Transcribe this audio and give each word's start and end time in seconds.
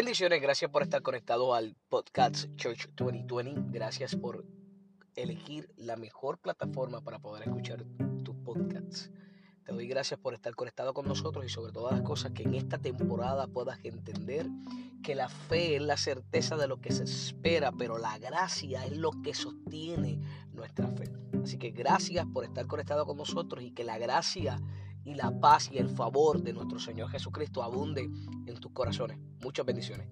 Bendiciones, 0.00 0.40
gracias 0.40 0.70
por 0.70 0.82
estar 0.82 1.02
conectado 1.02 1.52
al 1.52 1.76
podcast 1.90 2.46
Church 2.56 2.88
2020. 2.96 3.70
Gracias 3.70 4.16
por 4.16 4.46
elegir 5.14 5.70
la 5.76 5.96
mejor 5.96 6.38
plataforma 6.38 7.02
para 7.02 7.18
poder 7.18 7.46
escuchar 7.46 7.84
tus 8.24 8.34
podcasts. 8.36 9.10
Te 9.62 9.74
doy 9.74 9.86
gracias 9.86 10.18
por 10.18 10.32
estar 10.32 10.54
conectado 10.54 10.94
con 10.94 11.06
nosotros 11.06 11.44
y 11.44 11.50
sobre 11.50 11.74
todas 11.74 11.92
las 11.92 12.00
cosas 12.00 12.32
que 12.32 12.44
en 12.44 12.54
esta 12.54 12.78
temporada 12.78 13.46
puedas 13.46 13.78
entender 13.84 14.46
que 15.02 15.14
la 15.14 15.28
fe 15.28 15.76
es 15.76 15.82
la 15.82 15.98
certeza 15.98 16.56
de 16.56 16.66
lo 16.66 16.80
que 16.80 16.92
se 16.92 17.04
espera, 17.04 17.70
pero 17.70 17.98
la 17.98 18.18
gracia 18.18 18.86
es 18.86 18.96
lo 18.96 19.10
que 19.22 19.34
sostiene 19.34 20.18
nuestra 20.54 20.88
fe. 20.88 21.12
Así 21.44 21.58
que 21.58 21.72
gracias 21.72 22.24
por 22.32 22.44
estar 22.44 22.66
conectado 22.66 23.04
con 23.04 23.18
nosotros 23.18 23.62
y 23.62 23.72
que 23.72 23.84
la 23.84 23.98
gracia 23.98 24.62
y 25.04 25.12
la 25.12 25.30
paz 25.40 25.68
y 25.70 25.76
el 25.76 25.90
favor 25.90 26.40
de 26.40 26.54
nuestro 26.54 26.78
Señor 26.78 27.10
Jesucristo 27.10 27.62
abunde 27.62 28.08
en 28.46 28.60
tus 28.60 28.72
corazones. 28.72 29.18
Muchas 29.40 29.64
bendiciones. 29.64 30.06